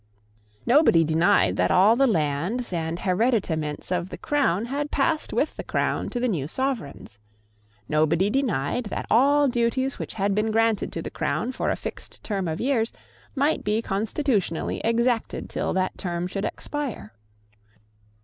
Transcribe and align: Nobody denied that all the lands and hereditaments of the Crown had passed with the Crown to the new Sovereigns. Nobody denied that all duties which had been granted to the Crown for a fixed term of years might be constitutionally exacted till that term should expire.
Nobody 0.65 1.03
denied 1.03 1.57
that 1.57 1.69
all 1.69 1.95
the 1.95 2.07
lands 2.07 2.73
and 2.73 2.97
hereditaments 2.97 3.91
of 3.91 4.09
the 4.09 4.17
Crown 4.17 4.65
had 4.65 4.89
passed 4.89 5.31
with 5.31 5.55
the 5.55 5.63
Crown 5.63 6.09
to 6.09 6.19
the 6.19 6.27
new 6.27 6.47
Sovereigns. 6.47 7.19
Nobody 7.87 8.31
denied 8.31 8.85
that 8.85 9.05
all 9.11 9.47
duties 9.47 9.99
which 9.99 10.15
had 10.15 10.33
been 10.33 10.49
granted 10.49 10.91
to 10.93 11.03
the 11.03 11.11
Crown 11.11 11.51
for 11.51 11.69
a 11.69 11.75
fixed 11.75 12.23
term 12.23 12.47
of 12.47 12.59
years 12.59 12.91
might 13.35 13.63
be 13.63 13.79
constitutionally 13.83 14.79
exacted 14.79 15.51
till 15.51 15.71
that 15.73 15.99
term 15.99 16.25
should 16.25 16.45
expire. 16.45 17.13